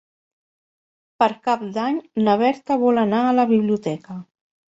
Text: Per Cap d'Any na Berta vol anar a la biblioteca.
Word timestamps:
Per 1.23 1.27
Cap 1.49 1.65
d'Any 1.75 1.99
na 2.29 2.35
Berta 2.43 2.79
vol 2.85 3.03
anar 3.03 3.21
a 3.27 3.37
la 3.43 3.47
biblioteca. 3.53 4.19